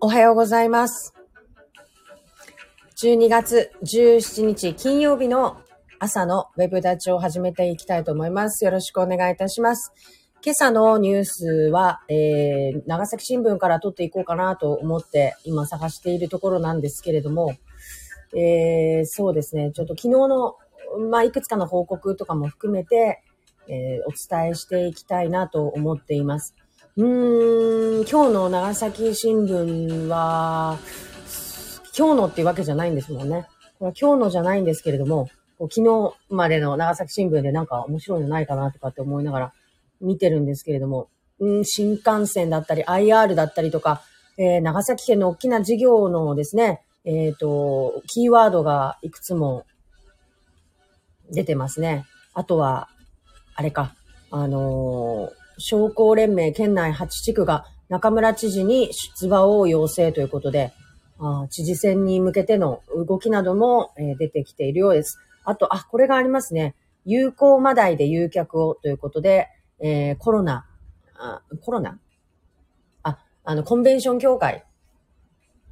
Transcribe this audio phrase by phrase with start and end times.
[0.00, 1.14] おはようございます。
[2.96, 5.56] 12月17日金曜日の
[5.98, 8.64] 朝のウェブ立ちを始めていきたいと思います。
[8.64, 9.92] よろしくお願いいたします。
[10.44, 17.54] 今朝のニュースは、えー、長崎新聞から取っていこうかなと思って今探しているところなんですけれども、
[18.36, 20.56] えー、そうですね、ちょっと昨日の、
[21.10, 23.22] まあ、いくつかの報告とかも含めて、
[23.68, 26.54] えー、お伝えしていきたいなと思っています。
[26.96, 30.78] うーん、今日の長崎新聞は、
[31.98, 33.48] 今日のっていうわけじゃないんですもんね。
[33.80, 39.52] これ今日のじゃないんですけれども、昨日までの長崎新聞でなんか面白いのないかなとかって思いながら
[40.00, 41.08] 見てるんですけれども、
[41.40, 44.02] うん、新幹線だったり IR だったりとか、
[44.38, 49.66] えー長崎県の大きな事業のですね、えっ、と、キーワードがいくつも
[51.32, 52.04] 出てますね。
[52.34, 52.88] あとは、
[53.56, 53.96] あれか、
[54.30, 60.72] あのー商工連盟県内8地区が中村知事に出馬を要請ということで、
[61.18, 65.18] あ知事選に向けての動きなども、え出てきているようです。
[65.44, 66.74] あと、あ、これがありますね。
[67.04, 69.48] 有効マダイで誘客をということで、
[69.80, 70.66] えーコロナ、
[71.16, 71.98] あコロナ？
[73.02, 74.64] あ、あの、コンベンション協会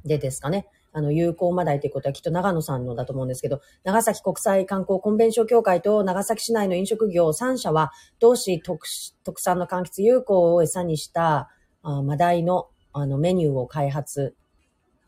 [0.05, 0.67] でですかね。
[0.93, 8.87] あの、有効マダイということはきっと長野さんのだと思うんですけど、長崎国際観光コンベンション協会と長崎市内の飲食業3社は、同市特
[9.23, 11.49] 特産の柑橘有効を餌にした、
[11.81, 14.35] あマダイのあのメニューを開発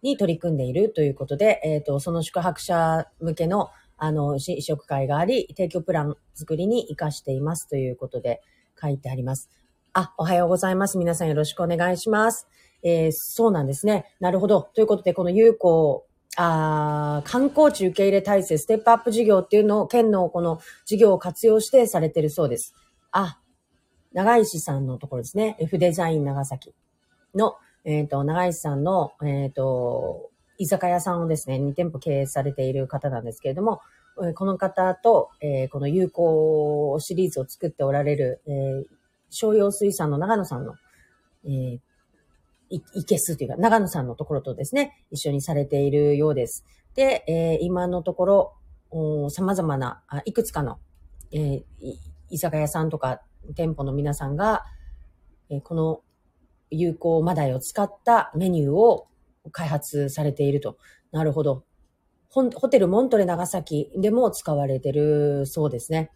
[0.02, 8.41] に取り組んでいるということで、えっ、と、その宿泊者向けの、あの、試食会があり、提供プラン作りに活かしていますということで
[8.81, 9.50] 書いてあります。
[9.94, 10.97] あ、おはようございます。
[10.97, 12.47] 皆さんよろしくお願いします。
[12.86, 14.05] えーそうなんですね。
[14.19, 14.61] なるほど。
[14.61, 16.05] ということで、この有効、
[16.38, 22.75] あ観光地受け入れ体制、ステップアップ事業っていうのを、県のこの事業を活用してされてるそうです。
[23.11, 23.39] あ、
[24.13, 25.58] 長石さんのところですね。
[25.59, 26.75] F デザイン長崎
[27.33, 33.81] の、えっ、と、長石さんの、えっ、と、居酒屋さんをですね、2店舗経営されている方なんですけれども、
[34.36, 38.84] この方と、えーこの有効シリーズを作っておられる、えー
[39.31, 40.75] 商用水産の長野さんの、
[41.45, 41.79] えー
[42.70, 46.66] い、いけすというか、長野さんのところとですね、一緒にされているようです。
[46.96, 48.26] で、えー今のとこ
[48.92, 50.80] ろ、様々な、あいくつかの、
[51.31, 51.64] えー
[52.30, 53.22] 居酒屋さんとか
[53.56, 54.66] 店舗の皆さんが、
[55.50, 56.02] えーこの
[56.72, 59.08] 有効マダイを使ったメニューを
[59.52, 60.78] 開発されていると。
[61.12, 61.64] なるほど。
[62.30, 66.12] ホテルモントレ長崎でも使われてるそうですね。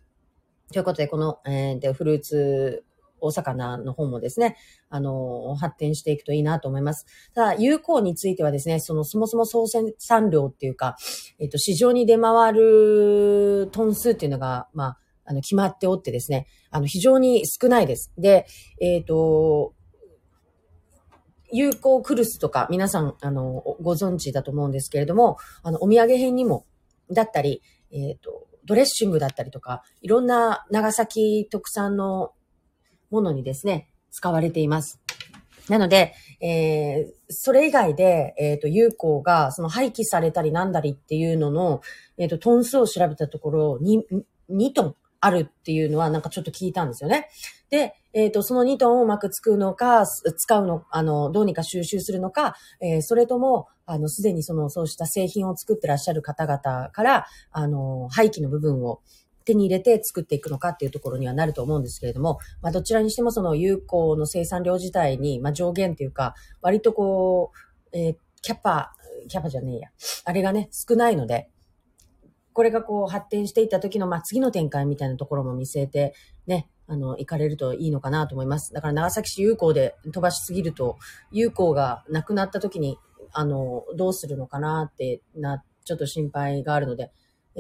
[0.74, 2.84] ということで、この、えーフルーツ
[3.22, 4.56] お魚の方もですね、
[4.90, 7.06] あの、発展していくといいなと思います。
[7.34, 10.96] ただ、有効についてはですね、その、そもそも総生産量っていうか、
[11.40, 18.12] えっ、と、市場に出回るトン数っていうのが、まあ、あの、決まっておってですね、あの、非常に少ないです。
[18.18, 18.48] で、
[18.82, 19.74] えっ、と、
[21.52, 26.66] 有効クルスとか皆さん、あの、ご存知だと思うんですけれども、あの、お土産品にも、
[27.12, 32.34] だったり、えっ、と、ドレッシングだったりとか、いろんな長崎特産の
[33.10, 35.00] ものにですね、使われています。
[35.70, 41.82] なので、えー、それ以外で、えっ、と、有効が、その廃棄されたりなんだりっていうのの、
[42.18, 44.04] えっ、と、トン数を調べたところ、に、
[44.50, 47.30] 2トンあるっていうのはなんかちょっと聞いたんですよね。
[47.70, 59.02] で、えっ、と、その2トンをうまく使うのか、使うの、あの、どうにか収集するのか、えーそれとも、あの、すでにその、そうした製品を作ってらっしゃる方々から、あの、廃棄の部分を
[59.52, 67.52] 手に入れて作っていくのかっていうところにはなると思うんですけれども、まあ、どちらにしてもその有効の生産量自体に、まあ、上限っていうか、割とこ
[67.94, 68.94] う、えーキャパ、
[69.28, 69.90] キャパじゃねえや。
[70.26, 71.50] あれがね、少ないので、
[72.54, 76.14] これがこう発展していった時の、まあ、次の展開みたいなところも見据えて、
[76.48, 78.74] ね、あの、行かれるといいのかなと思います。
[78.74, 80.98] だから長崎市有効で飛ばしすぎると、
[81.32, 82.98] 有効がなくなった時に、
[83.32, 87.12] あの、どうするのかなってな、ちょっと心配があるので、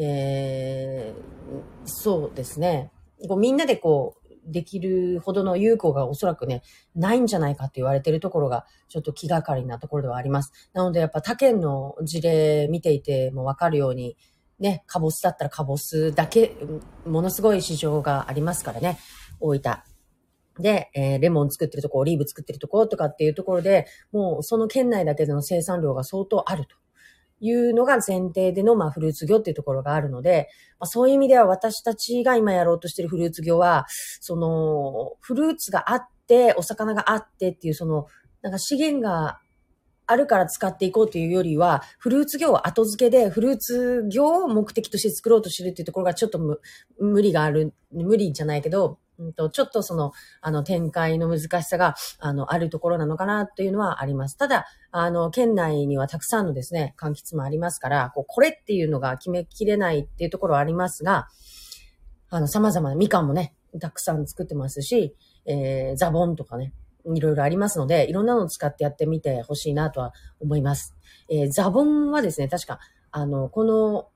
[0.01, 2.91] えー、そうですね。
[3.27, 6.63] こうみんなでこう、できるほどの有効がおそらくね、
[6.95, 10.53] ないんじゃないかって言われてるところが、ちょっと気がかりなところではあります。
[10.73, 14.17] なので、やっぱ他県の事例見ていてもわかるように、
[14.59, 16.55] ね、カボスだったらカボスだけ、
[17.05, 18.97] ものすごい市場がありますからね、
[19.39, 19.77] 大分。
[20.59, 26.78] で、えーレモン作ってるとこ、オリーブ作ってるとことかっていうところで、もうその県内だけでの生産量が相当あると
[27.39, 30.49] いうのが前提での、まあ、フルーツ業っていうところがあるので、
[30.79, 33.85] まあ、そういう意味では私たちが今やろうとしてるフルーツ業は、
[34.19, 38.07] その、フルーツがあって、お魚があってっていう、その、
[38.41, 39.39] なんか資源が
[40.05, 46.39] あるから使っていこうというよりは、フルーツ業を後付けで、フルーツ業を目的として作ろうとしてるっていうところがちょっと
[46.99, 50.11] 無理がある、無理じゃないけど、うんと、ちょっとその、
[50.41, 54.37] あの、展開の難しさが、あの、あるところなのかなというのはあります。
[54.37, 61.27] ただ、あの、県内にはたくさんのですね、柑橘もありますから、こう、これっていうのが決めきれないっていうところはありますが、
[62.29, 66.73] あの、様々なみかんもね、たくさん作ってますし、えー、ザボンとかね、
[67.05, 70.95] いろいろありますので、いろんなのを使ってやってみてほしいなとは思います。
[71.29, 72.79] えー、ザボンはですね、確か、
[73.11, 74.09] あの、この、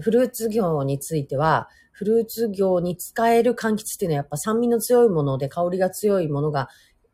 [0.00, 6.68] フルーツ業については、フルーツ業に使える柑橘っていうのはやっぱ酸味の強いもので香りが強いものが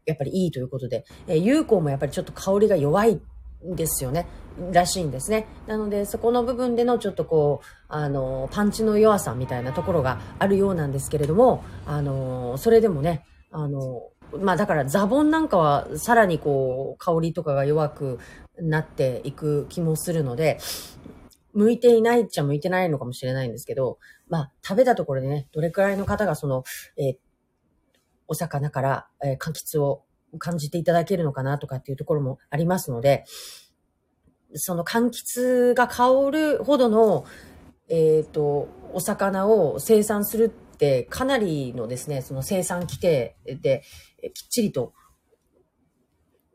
[0.07, 3.21] やっぱりいいということで、えー、有効もやっぱりちょっと香りが弱い
[3.65, 4.27] んですよね。
[4.73, 5.47] らしいんですね。
[5.69, 14.03] なので、そこの部分でのちょっとこう、あの、パンチの弱さみたいなところがあるようなんですけれども、あの、それでもね、あの、
[14.41, 18.19] まあだからザボンなんかはさらにこう、香りとかが弱く
[18.61, 20.59] なっていく気もするので、
[21.55, 23.99] 向いていないっちゃ向いてないのかもしれないんですけど、
[24.33, 26.65] まあ、食べたところでね、どれくらいの方がその、
[26.97, 27.17] えー、
[28.29, 30.05] お魚から、えー、柑橘を
[30.39, 33.27] 感じていただけるのかなとかっていうところもありますので、
[34.55, 37.27] その柑橘が香るほどの、
[37.91, 40.49] えっ、ー、と、お魚を生産するっ
[40.79, 43.83] てかなりのですね、その生産規定で
[44.33, 44.95] きっちりと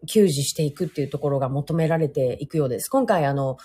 [0.07, 2.89] 給仕していくっていうところが求められていくようです。
[2.89, 3.57] 今回あの、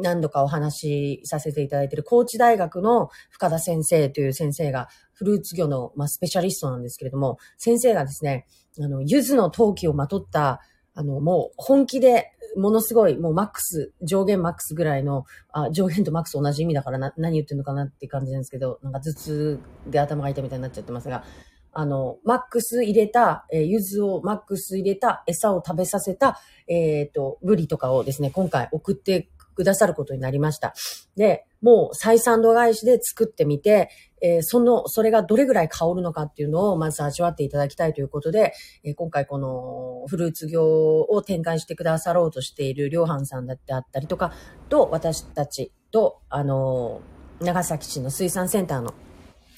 [0.00, 8.46] 何度かお話しさせていただいている高知大学の深田先生という先生がフルーツ魚の、まあ、スペシャリストなんですけれども、先生がですね、
[8.78, 10.60] あの、柚子の陶器をまとった、
[10.94, 21.24] あの、もう本気で、ものすごい、もうマックス、上限マックスぐらいの、あ上限とマックス同じ意味だからな、何言ってんのかなって感じなんですけど、なんか頭痛で頭が痛いみたいになっちゃってますが、
[21.72, 29.28] あの、マックス入れた、えー、柚子をマックス入れた餌を食べさせた、えっ、ー、と、ブリとかをですね、今回送って
[29.60, 30.72] くださることになりました。
[31.16, 33.90] で、もう採算度外視で作ってみて、
[34.22, 38.54] えー、その、それがどれぐらい香るのかっていうのをまず味わっていただきたいということで、
[38.84, 44.32] えー、今回このフルーツ業を展開してくださろうとしている量販さんだってあったりとか、
[44.70, 48.94] と私たちと、あのー、長崎市の水産センターの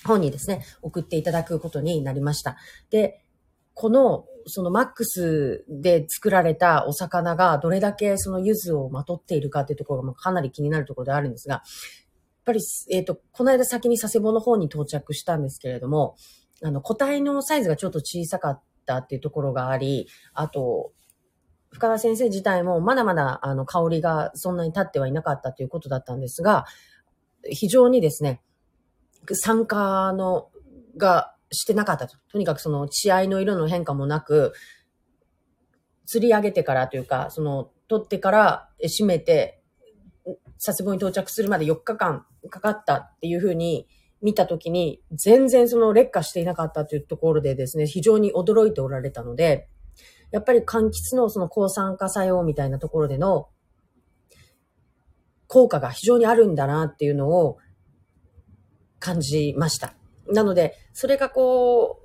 [0.04, 2.56] 本にですね、送っていただくことになりました。
[2.90, 3.21] で、
[3.74, 11.62] このそのマックスで作られたお魚がどれだけその柚子をまとっているかっていうところがかなり気になるところであるんですが、やっ
[12.44, 12.60] ぱり、
[12.90, 16.16] えっ、ー、と、この間先に佐世保の方に到着したんですけれども、
[16.62, 20.92] あの、個体のサイズがちょっと小さかったっていうところがあり、あと、
[21.70, 26.66] 深田先生自体もまだまだあの香りがそんなに立ってはいなかったということだったんですが、
[27.48, 28.42] 非常にですね、
[29.32, 30.50] 酸化の
[30.96, 32.16] がしてなかったと。
[32.30, 34.52] とにかくその血合いの色の変化もなく、
[36.06, 39.62] 釣り上げてからというか、その、取ってから閉めて、
[40.64, 43.86] 佐世保に到着するまで4日間かかったっていうふうに
[44.20, 49.68] 見たときに、全然その劣化していなかったというところでですね、非常に驚いておられたので、
[50.30, 53.48] やっぱり柑橘のその抗酸化作用みたいなところでの
[55.46, 57.58] 効果が非常にあるんだなっていうのを
[58.98, 59.94] 感じました。
[60.28, 62.02] なので、それがこう、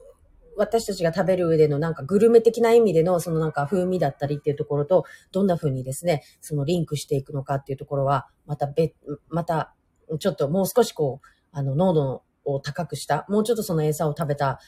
[0.57, 8.95] 私たちが食べる上でのなんかグルメ的な意味でのそのなんか風味だったりっていうところと、どんな風にですね、そのリンクしていくのかっていうところは、また別、
[9.29, 9.75] また、
[10.19, 14.59] ちょっともう少しこう、あの、濃度を高くした、もうちょっとその餌を食べた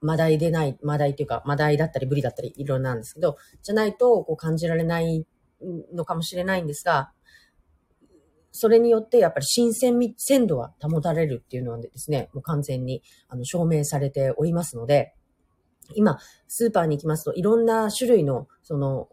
[0.00, 5.26] マダイでない、マダイっていうか、マダイだったりブリだったりいろいろなんですけど、じゃないとこう感じられない
[5.94, 7.12] のかもしれないんですが、
[8.56, 15.14] それによってやっぱり新鮮味、鮮度は保たれるっていうのはですね、もう完全にあの証明されておりますので、
[15.94, 19.08] 今、スーパーに行きますと、いろんな種類の、その、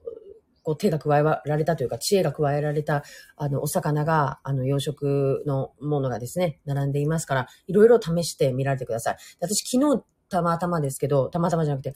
[0.64, 3.04] こう手が加えられたというか、知恵が加えられた、
[3.36, 9.18] あの、お魚が、あの、養殖のものがですね、並んでいますから、いろいろ試してみられてください。
[9.40, 11.94] 私、昨日、たまたまですけど、たまたまじゃなくて、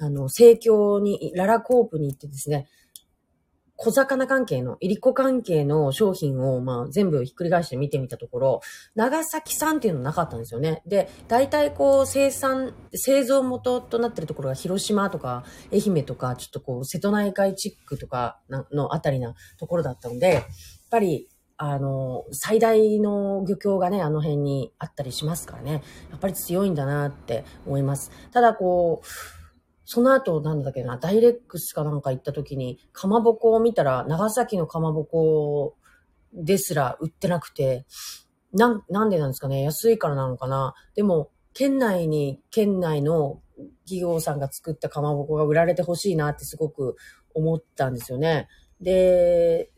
[0.00, 2.66] あの、盛況に、ララコープに行ってですね、
[3.76, 8.60] 小魚関係の、いりこ関係の商品を、まあ、全部ひっくり返して見てみたところ、
[8.94, 10.82] 長崎産っていうのなかったんですよね。
[10.86, 18.38] で、大体こう、生産、製造元となってるところが広島とか、愛媛とか、ちょっとこう、瀬戸内海チックとか
[18.72, 20.44] のあたりなところだったので、やっ
[20.90, 21.28] ぱり、
[21.58, 25.82] あの、最大の漁協がね、あの辺にあったりしますからね。
[26.10, 28.10] やっぱり強いんだなって思います。
[28.30, 29.06] ただこう、
[29.86, 35.76] その後、なんだっけな、ダイレックスかなんか行った時に、かまぼこを見たら、長崎のかまぼこ
[36.34, 37.86] ですら売ってなくて、
[38.52, 43.40] なん、なんでなんですかね安いからなのかなでも、県内に、県内の
[43.84, 46.96] 企業さんが作ったかまぼこが売られてほしいなってすごく
[47.32, 48.48] 思ったんですよね。
[48.80, 49.70] で、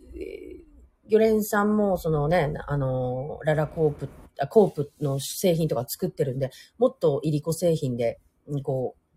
[1.07, 4.09] 魚連さんも、そのね、あの、ララコープ
[4.49, 8.21] コープの製品とか作ってるんで、もっといりこ製品で、
[8.63, 9.08] こう、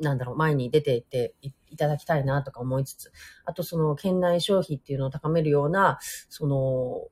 [0.00, 1.34] なんだろう、前に出ていって
[1.70, 3.12] いただきたいなとか思いつつ、
[3.44, 7.08] あとその県内消費っていうのを高めるような、その、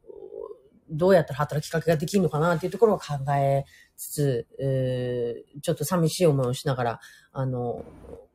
[0.89, 3.65] どうやったら働きかけができるのかなっていうところを考え
[3.97, 7.01] つつ、えー、ちょっと寂しい思いをしながら、
[7.33, 7.85] あの、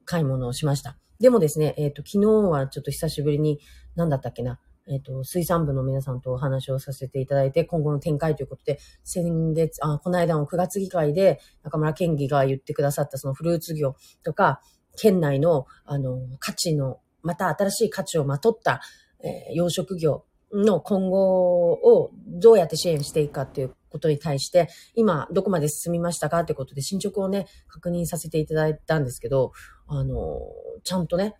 [0.05, 0.97] 買い物をしました。
[1.19, 3.59] でもですね、えっ、ー、と、昨日はちょっと久しぶりに、
[3.95, 14.61] 何だったっけな、えっ、ー、と、水産部の皆さんとお話をさせていただいて、今後の展開ということで、先月、あ、この間の9月議会で中村県議が言ってくださったそのフルーツ業とか、
[14.97, 18.81] 県内の、あの、価値の、また新しい価値をまとった、
[19.23, 29.51] えー、養殖業の今後をどうやって支援していくかっていうことに対して、今どこまで進みましたかってことで進捗をね、確認させていただいたんですけど、
[29.87, 30.39] あの、
[30.83, 31.35] ちゃんとね、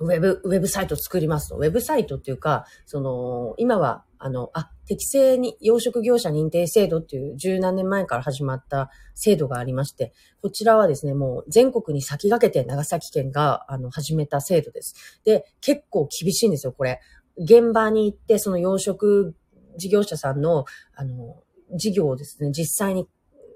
[0.00, 1.54] ウェブ、ウェブサイト作ります。
[1.54, 15.20] ウェブサイトっていうか、その、今は、あの、あ、適正に養殖業者認定制度っていう十何年前から始まった制度がありまして、こちらはですね、もう全国に先駆けて長崎県が、あの、始めた制度です。
[15.24, 17.00] で、結構厳しいんですよ、これ。
[17.36, 19.32] 現場に行って、その養殖
[19.76, 21.42] 事業者さんの、あの、
[21.74, 23.08] 事業をですね、実際に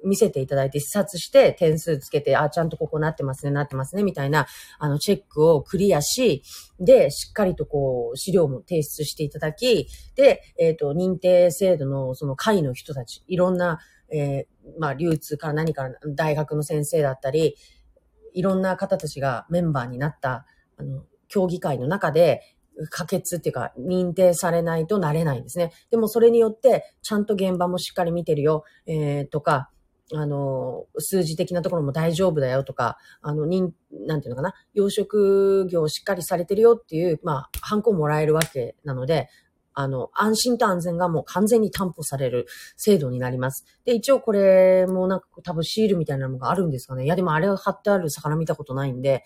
[0.06, 4.46] 見せていただいて視察して点数つけて、あ、ちゃんとここなってますね、なってますね、みたいな、
[4.78, 6.42] あの、チェックをクリアし、
[6.78, 17.56] で、しっかりとこう、資料も提出していただき、で、えっ、ー、と、認定制度のその会の人たち、いろんな、えー、まあ、流通から何から、大学の先生だったり、
[18.32, 20.46] いろんな方たちがメンバーになった、
[20.76, 22.42] あの、協議会の中で、
[22.90, 25.72] 可決っていうか、認定されないとなれないんですね。
[25.90, 29.70] でもそれによって、ちゃんと現場もしっかり見てるよ、えー、とか、
[30.14, 33.74] あの、数字的なところも大丈夫だよとか、あの、にん、
[34.06, 39.28] なんていうのかな、養殖業しっかりされてるよっていう、まあ、ハンコもらえるわけなので、
[39.78, 42.46] あの、安心と安全がもう完全に担保される
[42.76, 43.66] 制度になります。
[43.84, 47.04] で、一応これもなんか多分シールみたいなのがあるんですかね。
[47.04, 49.22] いや、でもあれが貼ってある魚見たことないんで、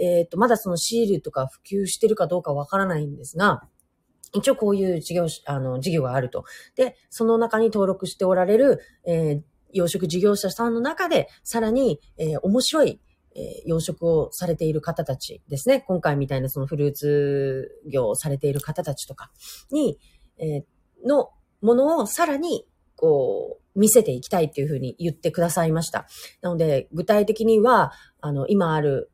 [0.00, 3.62] えっ、ー、と、まだそのシールとか普及してるかどうかわからないんですが、
[4.34, 6.44] 一応こういう事業、あの、事業があると。
[6.74, 13.00] で、その中に登録しておられる、えー、養殖事業者さんの中で、さらに、えー、面白い、
[13.34, 15.80] えー、養殖をされている方たちですね。
[15.86, 19.30] 今回みたいなそのフルーツ業をされている方たちとか
[19.70, 19.98] に、
[20.38, 26.06] えー、のものをさらに、こう、見せていきたいっていうふうに言ってくださいました。
[26.42, 29.11] なので、具体的には、あの、今ある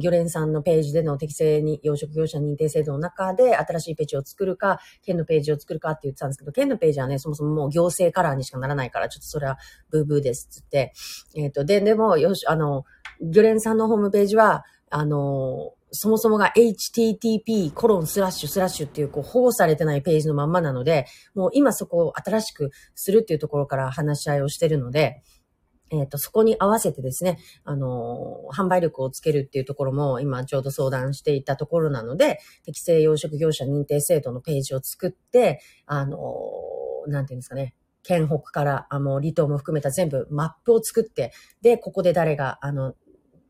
[0.00, 9.58] 漁連さんのページでの適正に養殖業者認定制度の中で新しいページを作るか、県のページを作るかって言ってたんですけど、県のページはね、そもそももう行政カラーにしかならないから、ちょっとそれは
[9.90, 10.92] ブーブーですっつって。
[11.34, 12.84] えっ、ー、と、で、でも、よし、あの、
[13.20, 25.22] 漁連さんのホームページは、あの、そもそもが http コロンスラッシュスラッシュっていうこう保護されてないページのまんまなので、もう今そこを新しくするっていうところから話し合いをしてるので、
[25.90, 42.96] えっ、ー、と、そこに合わせてですね、あのー、販売力をつけるっていうところも今ちょうど相談していたところなので、適正養殖業者認定制度のページを作って、あのー、なんていうんですかね、県北から、あの、離島も含めた全部マップを作って、で、ここで誰が、あの、っ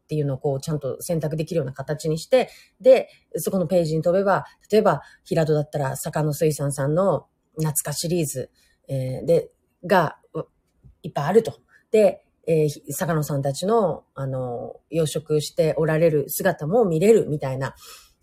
[0.09, 2.49] ていうのをこうちゃんと選択できるような形にして、
[2.81, 7.27] で、そこのページに飛べば、例えば、平戸だったら、坂野水産さんの
[7.59, 8.51] 夏かシリーズ、
[8.89, 9.51] えー、で、
[9.85, 10.17] が、
[11.03, 11.61] いっぱいあると。
[11.91, 17.75] で、えー、坂野さんたちの、あの、養殖しておられる姿も見れるみたいな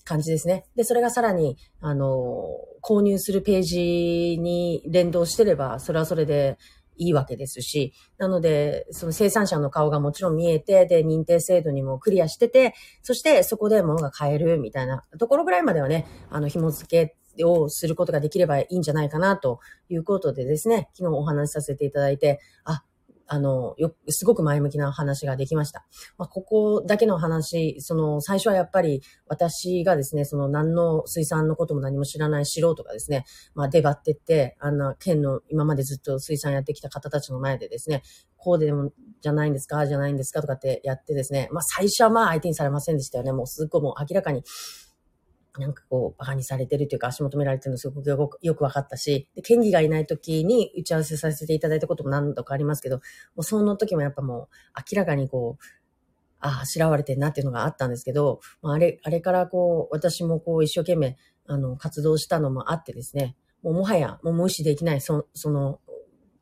[0.04, 0.66] 感じですね。
[0.76, 2.44] で、それがさらに、あの、
[2.82, 6.58] 購入するページに連動してれば、それはそれで
[6.98, 22.84] いいわけですし、なので、その生産者の顔がもちろん見えて、で、認定制度にもクリアしてて、そしてそこで物が買えるみたいなところぐらいまではね、あの、紐付けをすることができればいいんじゃないかなということでですね、昨日お話しさせていただいて、あ、
[23.28, 25.86] あの、よ、すごく前向きな話ができました。
[26.18, 38.04] まあ、ここだけの話、その、最初はやっぱり私がですね、その何の水産のことも何も知らない素人がですね、まあ、出張ってって、あんな県の今までずっと水産やってきた方たちの前でですね、
[38.38, 38.92] こうでも、
[39.22, 43.32] じゃないんですかじゃないんですかとかってやってですね、まあ、最初はまあ相手にされませんでしたよね。
[43.32, 44.44] もうすっごいもう明らかに、
[45.60, 53.02] なんかこう、馬鹿にされてるというか足元められてるのすごくよくよく分かったし、で、県議がいない時に打ち合わせさせていただいたことも何度かありますけど、も
[53.38, 54.48] うその時もやっぱもう
[54.92, 55.64] 明らかにこう、
[56.40, 65.80] ああ、しらわれてんなっていうのがあったんですけど、まあ、あれ、あれからこう、私もこう一生懸命、あの、活動したのもあってですね、もうもはや、もう無視できない、そその、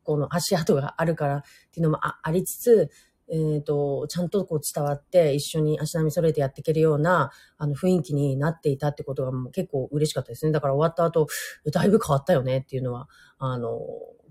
[0.04, 1.42] この足跡があるからっ
[1.72, 2.90] ていうのもあありつつ、
[3.34, 10.52] えっ、ー、と、ちゃんとこう伝わって一緒に足並み揃えてやっていけるような、あの、雰囲気になっていたってことがもう結構嬉しかったですね。
[10.52, 11.28] だから終わった後、
[11.72, 13.10] だいぶ変わったよねっていうのは、
[13.40, 13.80] あの、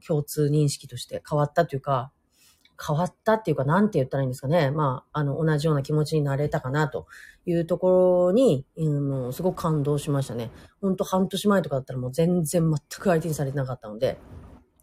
[0.07, 2.13] 共通認識として変わったというか、
[2.85, 4.71] 変わったっていうか、なんて言ったらいいんですかね。
[4.71, 7.07] まあ、あの、同じような気持ちになれたかなと
[7.45, 10.51] いうところに、うん、すごく感動しましたね。
[10.81, 14.19] ほんと半年前とかだったらもう全然全く相手にされてなかったので、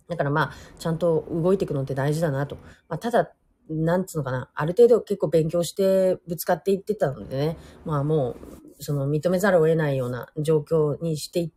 [0.10, 2.58] だからまあ、ちゃんと動いていくのって大事だなと。
[2.88, 3.32] まあ、ただ、
[3.70, 8.36] なんつうのかな、ある程度結構勉強してぶつかっていってたのでね、まあも
[8.80, 11.52] う、その認めざるを得ないような状況にしてい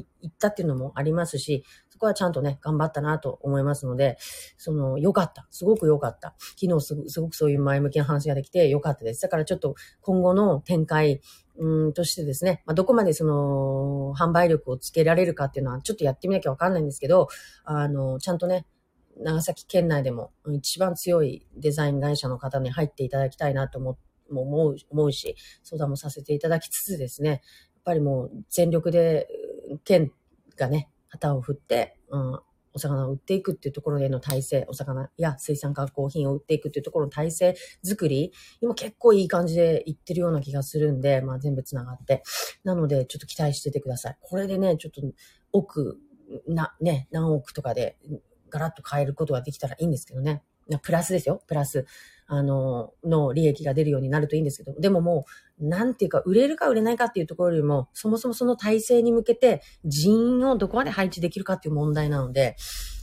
[0.00, 4.18] ったっていうのもありますし、そこはちゃんとね、頑張ったなと思いますので、
[4.58, 5.46] その、良かった。
[5.50, 6.34] すごく良かった。
[6.60, 9.22] 昨日すすごくそういう前向きな話ができて良かったです。
[9.22, 11.20] だからちょっと今後の展開、
[11.56, 17.28] うんとしてですね、まあ、どこまでその、販売力をつけられるかっていうのはちょっとやってみなきゃわかんないんですけど、
[17.64, 18.66] あの、ちゃんとね、
[19.16, 23.98] 長崎県内でも一番強いデザイン会社の方に入っていただきたいなと思
[24.30, 27.40] 思う思うし、相談もさせていただきつつですね、やっ
[27.84, 29.28] ぱりもう全力で
[29.84, 30.12] 県
[30.56, 32.40] がね、旗を振って、うん、
[32.72, 42.22] お魚を売っていくっていうところでの体制、お魚や水産加工品を売っていくっていうところの体制作り、今結構いい感じでいってるような気がするんで、まあ全部繋がって。
[42.64, 44.18] なので、ちょっと期待しててください。
[44.20, 45.02] これでね、ちょっと
[45.52, 45.98] 奥、
[46.48, 47.96] な、ね、何億とかで
[48.54, 50.44] ガラッと変えることができたらいいんですけどね。
[50.82, 51.86] プラスですよ、プラス。
[52.26, 55.26] あの、の利益が出るようになるといいんですけど、でもも
[55.58, 62.56] う、なんていうか、売れるか売れないかっていうところよりも、そもそもその体制に向けて人員をどこまで配置できるかっていう問題なので、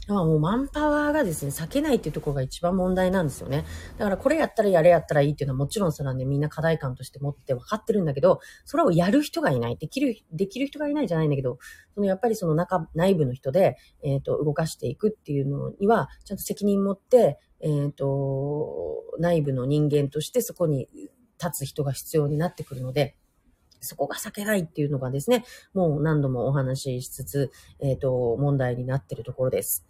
[0.08, 3.64] だからもうマンパワーがですね、避けないっていうところが一番問題なんですよね。
[3.98, 9.76] だからこれやったらやれやったらいいっていうのはもちろんそれはね、みんな課題感として持って分かってるんだけど、それをやる人がいない。
[9.76, 11.58] できる、できる人がいないじゃないんだけど、
[11.94, 20.88] そのやっぱりその中、内部の人で、えっ、ー、と、動かしていくっていうのには、ちゃんと責任持って、えっ、ー、と、内部の人間としてそこに
[21.40, 23.16] 立つ人が必要になってくるので、
[23.82, 29.84] そこが避けないっていうのがですね、もう何度もお話ししつつ、えっ、ー、と、問題になっているところです。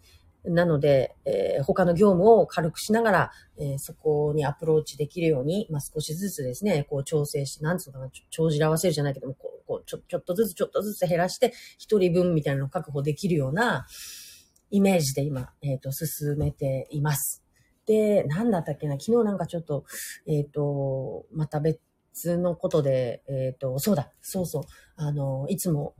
[0.45, 13.85] なので、えー、他の業務を軽くしながら、えー、そこにアプローチできるように、まあ、少しずつですね、こう調整して、なんつうのかな、帳尻合わせるじゃないけども、こう、こうちょ、ちょっとずつちょっとずつ減らして、一人分みたいなのを確保できるような
[14.69, 17.41] イメージで今、えっ、ー、と、進めています。
[17.85, 19.85] で、なんだったっけな、昨日なんかちょっと、
[20.27, 21.79] えっ、と、また別
[22.37, 24.63] のことで、えっ、ー、と、そうだ、そうそう、
[24.95, 25.93] あの、いつも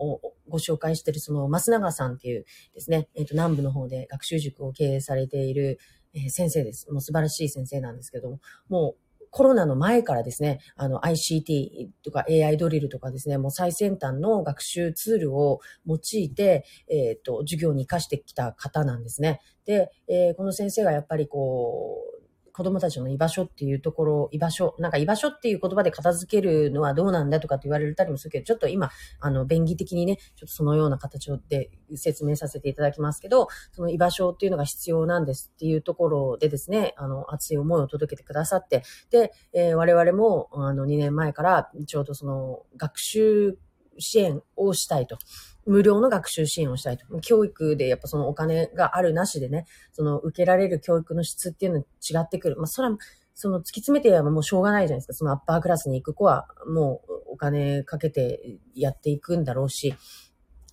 [0.48, 5.80] ご紹介しているその、増永さんっていうですね、えっ、ー、と、南部の方で学習塾を経営されている、
[6.14, 6.92] えー、先生です。
[6.92, 19.42] もう素晴らしい先生なんですけども、もう、コロナの前からですね、あの ICT とか AI ドリルとかですね、もう最先端の学習ツールを用いて、えっ、ー、と、授業に活かしてきた方なんですね。
[19.66, 22.23] で、えー、この先生がやっぱりこう、
[22.54, 43.58] 子供たちの居場所っていうところ、居場所、なんか居場所っていう言葉で片付けるのはどうなんだとかって言われたりもするけど、ちょっと今、あの、便宜的にね、ちょっとそのような形で説明させていただきますけど、その居場所っていうのが必要なんですっていうところでですね、あの、熱い思いを届けてくださって、で、えー、我々も、あの、2年前からちょうどその、学習
[43.98, 45.18] 支援をしたいと。
[45.66, 47.06] 無料の学習支援をしたいと。
[47.22, 52.58] 教育でやっぱそのお金があるなしでね、その受けられる教育の質っていうのは違ってくる。
[52.58, 52.98] まあそれは、
[53.36, 55.14] その突き詰めてやればもうしょうがないじゃないですか。
[55.14, 59.96] そのアッパークラスに行く子はもうお金かけてやっていくんだろうし、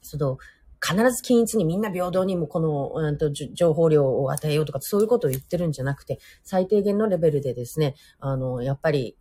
[0.03, 0.39] その、
[0.83, 9.17] 必ず均一にみんな平等にもこの、うんと、情報量を与えようとか、そういうことを言ってるんじゃなくて、最低限のレベルでですね、あの、やっぱり、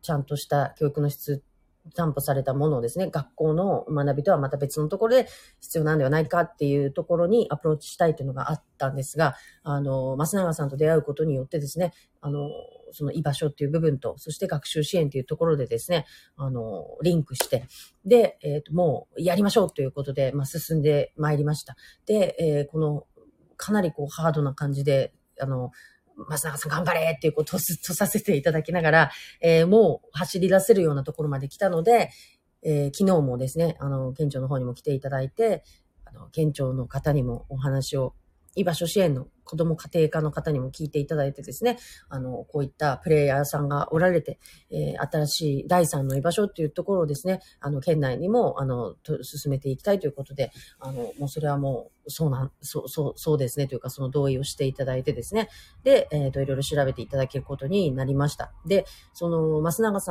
[0.00, 1.42] ちゃんとした教育の質
[1.94, 5.28] 担保されたものをですね、学校の学びとはまた別のところで
[5.60, 12.48] 必要なんではないかっていうところにアプローチしたいというのがあったんですが、あの、増永さんと出会うことによってですね、あの、
[12.92, 17.64] その居場所っていう部分と、そして学習支援っていうところでですね、あの、リンクして、
[18.06, 21.76] で、えっ、ー、と、もうやりましょうということで、まあ、進んでまいりました。
[22.06, 23.06] で、えー、この、
[23.56, 25.70] かなりこうハードな感じで、あの、
[26.16, 32.10] 松永さん頑張れっていうことをとさせていただきながら、えー、もう走り出せるようなところまで来たので、
[32.62, 35.64] えー、昨日もですね、あの、県庁の方にも来ていただいて、
[36.04, 38.14] あの、県庁の方にもお話を
[38.54, 41.78] 居場所支援の子供家庭科の方にも聞いていただいてですね、
[42.08, 44.38] あの、こういったプレイヤーさんがおられて、
[44.70, 55.48] えー、新しい第三の居場所っていうところをですね、あの、県内にも、あの、進めていきたいということで、あの、もうそれはもう、そうなん、そう、そう、そうですね、というか、その同意をしていただいてですね、
[55.84, 58.52] で、えっ、ー、と、いろいろ調べていただけることになりました。
[58.66, 60.02] で、その、増永さん